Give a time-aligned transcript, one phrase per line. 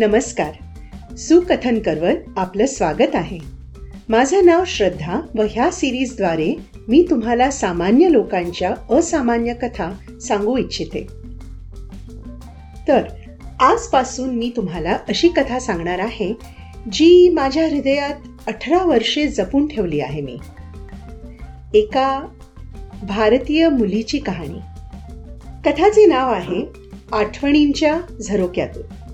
[0.00, 0.52] नमस्कार.
[1.16, 3.38] सुकथन करवत आपलं स्वागत आहे.
[4.08, 6.54] माझं नाव श्रद्धा व ह्या सिरीजद्वारे
[6.88, 11.06] मी तुम्हाला सामान्य लोकांच्या असामान्य कथा सांगू इच्छिते.
[12.88, 13.02] तर
[13.60, 16.34] आजपासून मी तुम्हाला अशी कथा सांगणार आहे
[16.92, 18.14] जी माझ्या हृदयात
[18.46, 20.38] अठरा वर्षे जपून ठेवली आहे मी.
[21.74, 22.26] एका
[23.02, 24.58] भारतीय मुलीची कहाणी.
[25.64, 26.66] कथाचे नाव आहे
[27.12, 29.09] आठवणींच्या झरोक्यातून.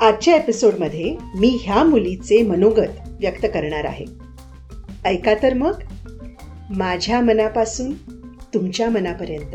[0.00, 4.04] आजच्या एपिसोडमध्ये मी ह्या मुलीचे मनोगत व्यक्त करणार आहे.
[5.04, 5.80] ऐका तर मग.
[6.70, 7.94] माझ्या मनापासून
[8.54, 9.54] तुमच्या मनापर्यंत.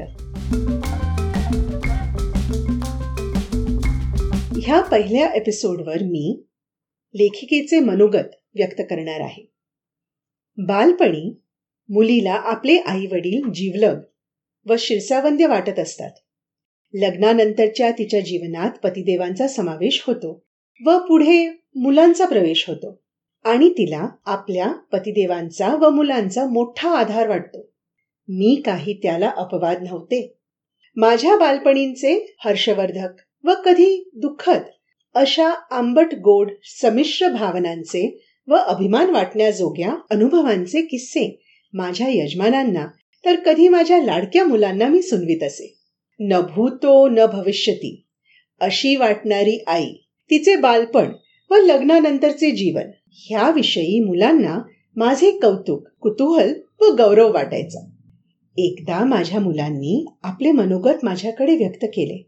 [4.62, 6.44] ह्या पहिल्या एपिसोडवर मी
[7.14, 9.52] लेखिकेचे मनोगत व्यक्त करणार आहे.
[10.58, 11.42] बालपणी
[11.90, 14.00] मुलीला आपले आई वडील जीवलग
[14.66, 16.12] व शिरसावंद्य वाटत असतात.
[16.94, 20.44] लग्नानंतरच्या तिच्या जीवनात पतिदेवांचा समावेश होतो
[20.86, 23.02] व पुढे मुलांचा प्रवेश होतो
[23.46, 27.70] आणि तिला आपल्या पतिदेवांचा व मुलांचा मोठा आधार वाटतो.
[28.28, 30.34] मी काही त्याला अपवाद नव्हते.
[30.96, 33.10] माझ्या बालपणींचे हर्षवर्धक
[33.44, 34.62] व कधी दुःखद
[35.14, 42.88] अशा आंबट गोड संमिश्र भावनांचे व अभिमान वाटण्याजोग्या अनुभवांचे किस्से माझ्या यजमानांना
[43.26, 45.83] तर कधी माझ्या लाडक्या मुलांना मी सुनवीत असे.
[46.20, 48.06] न भूतो न भविष्यती
[48.60, 49.86] अशी वाटणारी आई
[50.30, 51.12] तिचे बालपण
[51.52, 54.60] व लग्नानंतरचे जीवन ह्याविषयी मुलांना
[54.96, 57.90] माझे कौतुक कुतूहल व गौरव वाटायचा.
[58.58, 62.28] एकदा माझ्या मुलांनी आपले मनोगत माझ्याकडे व्यक्त केले.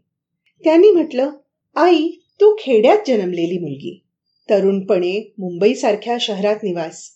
[0.64, 1.30] त्यांनी म्हटलं
[1.76, 4.02] आई तू खेड्यात जन्मलेली मुलगी.
[4.50, 7.10] तरुणपणे मुंबईसारख्या शहरात निवास.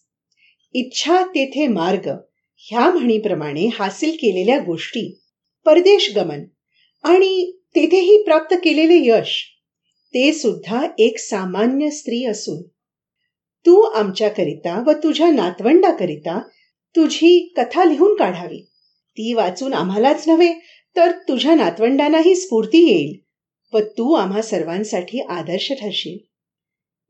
[0.74, 2.10] इच्छा तेथे मार्ग
[2.56, 5.20] ह्या म्हणीप्रमाणे हासिल केलेल्या गोष्टी
[5.64, 6.44] परदेश गमन
[7.02, 9.44] आणि तेथेही प्राप्त केलेले यश
[10.14, 12.62] ते सुद्धा एक सामान्य स्त्री असून
[13.66, 16.38] तू आमच्याकरिता व तुझ्या नातवंडाकरिता
[16.96, 18.58] तुझी कथा लिहून काढावी.
[19.12, 20.54] ती वाचून आम्हालाच नव्हे
[20.96, 23.18] तर तुझ्या नातवंडांनाही स्फूर्ती येईल
[23.72, 26.18] व तू आम्हा सर्वांसाठी आदर्श ठरशील.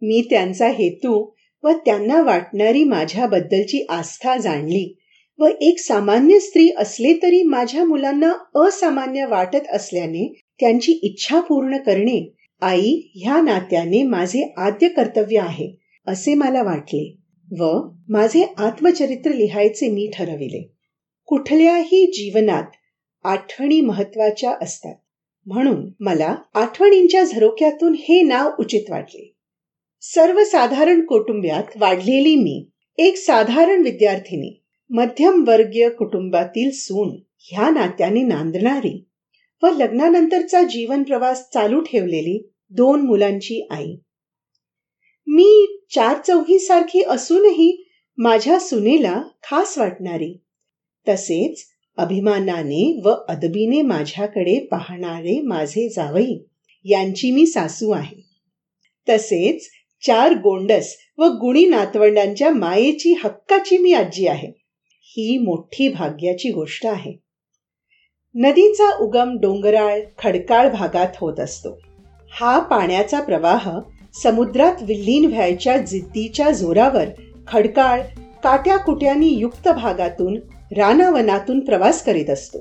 [0.02, 1.32] मी त्यांचा हेतू
[1.62, 4.99] व त्यांना वाटणारी माझ्याबद्दलची आस्था जाणली.
[5.40, 8.32] व एक सामान्य स्त्री असले तरी माझ्या मुलांना
[8.66, 16.34] असामान्य वाटत असल्याने त्यांची इच्छा पूर्ण करणे आई ह्या नात्याने माझे आद्य कर्तव्य आहे असे
[16.34, 17.16] मला वाटले
[17.58, 20.74] व माझे आत्मचरित्र लिहायचे मी ठरविले.
[21.26, 22.64] कुठल्याही जीवनात
[23.24, 24.94] आठवणी महत्त्वाच्या असतात.
[25.46, 29.34] म्हणून मला आठवणींच्या झरोक्यातून हे नाव उचित वाटले.
[30.00, 34.59] सर्वसाधारण कुटुंबात वाढलेली मी एक साधारण विद्यार्थिनी
[34.92, 39.08] मध्यमवर्गीय कुटुंबातील सून ह्या नात्याने नांदणारी
[39.62, 43.96] व लग्नानंतरचा जीवन प्रवास चालू ठेवलेली दोन मुलांची आई.
[45.26, 47.86] मी चार चौघी सारखी असूनही
[48.18, 50.42] माझ्या सुनेला खास वाटणारी.
[51.08, 51.62] तसेच
[51.96, 56.38] अभिमानाने व अदबीने माझ्याकडे पाहणारे माझे जावई
[56.84, 58.22] यांची मी सासू आहे.
[59.08, 59.68] तसेच
[60.06, 64.59] चार गोंडस व गुणी नातवंडांच्या मायेची हक्काची मी आजी आहे.
[65.12, 67.12] ही मोठी भाग्याची गोष्ट आहे.
[68.34, 71.80] नदीचा उगम डोंगराळ खडकाळ भागात होत असतो.
[72.40, 73.78] हा पाण्याचा प्रवाह
[74.14, 77.04] समुद्रात विलीन व्हायच्या जिद्दीच्या जोरावर
[77.48, 78.02] खडकाळ
[78.44, 80.36] काट्याकुट्यांनी युक्त भागातून
[80.76, 82.58] रानावनातून प्रवास करीत असतो.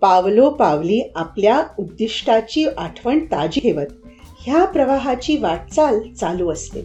[0.00, 3.86] पावलो पावली आपल्या उद्दिष्टाची आठवण ताजी ठेवत
[4.40, 6.80] ह्या प्रवाहाची वाटचाल चालू असते.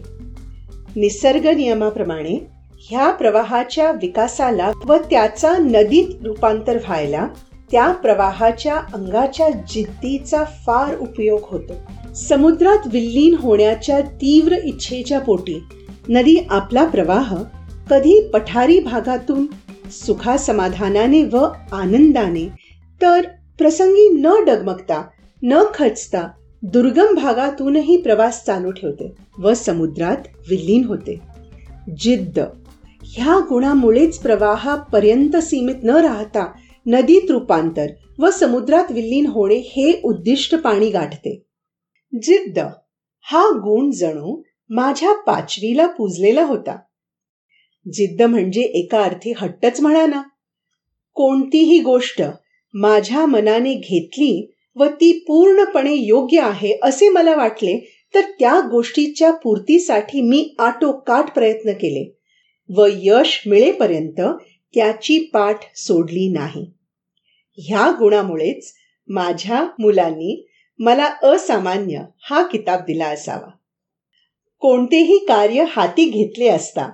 [0.96, 2.55] निसर्ग नियमाप्रमाणे
[2.88, 7.28] ह्या प्रवाहाच्या विकासाला व त्याचा नदीत रूपांतर व्हायला
[7.72, 11.72] त्या प्रवाहाच्या अंगाच्या जिद्दीचा फार उपयोग होतो.
[12.14, 15.62] समुद्रात विल्लीन होण्याच्या तीव्र इच्छेच्या पोटी
[16.08, 17.42] नदी आपला प्रवाह
[17.90, 19.46] कधी पठारी भागातून
[19.90, 21.36] सुखा समाधानाने व
[21.72, 22.48] आनंदाने
[23.02, 23.20] तर
[23.58, 25.04] प्रसंगी न डगमगता
[25.42, 26.28] न खचता
[26.62, 30.16] दुर्गम भागातूनही प्रवास चालू ठेवते व समुद्रात
[30.50, 31.20] विलीन होते.
[31.98, 32.40] जिद्द
[33.08, 36.52] ह्या गुणामुळेच प्रवाहापर्यंत सीमित न राहता
[36.86, 37.86] नदीत रूपांतर
[38.18, 41.42] व समुद्रात विलीन होणे हे उद्दिष्ट पाणी गाठते.
[42.22, 42.58] जिद्द.
[43.20, 46.76] हा गुण जणू माझ्या पाचवीला पुजलेला होता.
[47.92, 50.22] जिद्द म्हणजे एका अर्थी हट्टच म्हणा ना.
[51.14, 52.22] कोणतीही गोष्ट
[52.74, 60.20] माझ्या मनाने घेतली व ती पूर्णपणे योग्य आहे असे मला वाटले तर त्या गोष्टीच्या पूर्तीसाठी
[60.20, 62.15] मी आटोकाट प्रयत्न केले.
[62.70, 64.20] व यश मिळेपर्यंत
[64.74, 66.70] त्याची पाठ सोडली नाही.
[67.58, 68.72] ह्या गुणामुळेच
[69.08, 70.46] माझ्या मुलांनी
[70.78, 73.50] मला असामान्य हा किताब दिला असावा.
[74.58, 76.88] कोणतेही कार्य हाती घेतले असता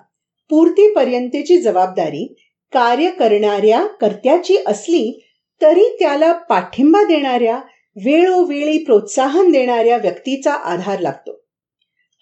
[0.51, 2.35] पूर्तीपर्यंतची जबाबदारी
[2.73, 5.29] कार्य करणाऱ्या कर्त्याची असली
[5.63, 7.57] तरी त्याला पाठिंबा देणाऱ्या
[7.97, 11.41] वेळोवेळी प्रोत्साहन देणाऱ्या व्यक्तीचा आधार लागतो.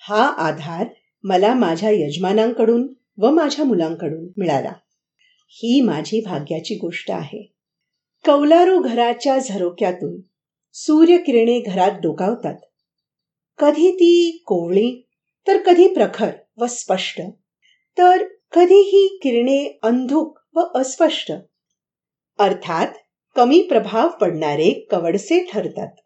[0.02, 0.84] हा आधार
[1.24, 2.86] मला माझ्या यजमानांकडून
[3.20, 4.72] व माझ्या मुलांकडून मिळाला.
[5.48, 7.52] ही माझी भाग्याची गोष्ट आहे.
[8.24, 10.20] कौलारू घराच्या झरोक्यातून
[10.72, 12.54] सूर्यकिरणे घरात डोकावतात.
[13.58, 15.06] कधी ती कोवळी
[15.46, 17.20] तर कधी प्रखर व स्पष्ट.
[17.98, 21.32] तर कधीही किरणे अंधुक व अस्पष्ट.
[22.38, 22.86] अर्थात
[23.36, 25.96] कमी प्रभाव पडणारे कवडसे ठरतात.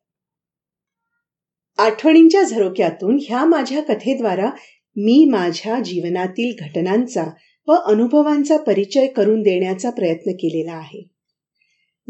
[1.79, 4.51] आठवणींच्या झरोक्यातून ह्या माझ्या कथेद्वारा
[4.97, 7.25] मी माझ्या जीवनातील घटनांचा
[7.69, 11.09] व अनुभवांचा परिचय करून देण्याचा प्रयत्न केलेला आहे.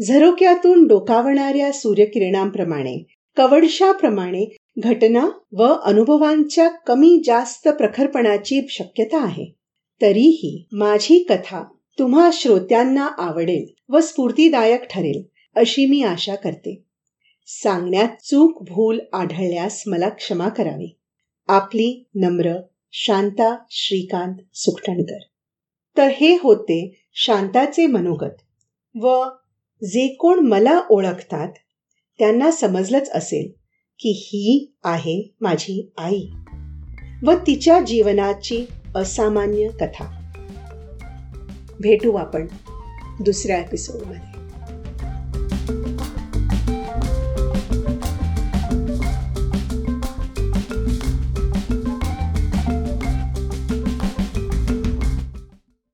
[0.07, 3.03] झरोक्यातून डोकावणाऱ्या सूर्यकिरणांप्रमाणे
[3.37, 9.53] कवडशाप्रमाणे घटना व अनुभवांच्या कमी जास्त प्रखरपणाची शक्यता आहे.
[10.01, 11.63] तरीही माझी कथा
[11.99, 15.23] तुम्हा श्रोत्यांना आवडेल व स्फूर्तीदायक ठरेल
[15.55, 16.83] अशी मी आशा करते.
[17.47, 20.97] सांगण्यात चूक भूल आढळल्यास मला क्षमा करावी.
[21.47, 22.53] आपली नम्र
[22.97, 25.19] शांता श्रीकांत सुखटणकर.
[25.97, 28.35] तर हे होते शांताचे मनोगत.
[28.95, 29.25] व
[29.83, 31.53] जे कोण मला ओळखतात
[32.19, 33.51] त्यांना समजलंच असेल
[33.99, 36.27] की ही आहे माझी आई.
[37.25, 38.65] व तिच्या जीवनाची
[38.95, 40.31] असामान्य कथा.
[41.79, 42.47] भेटू आपण
[43.23, 44.34] दुसऱ्या एपिसोडमध्ये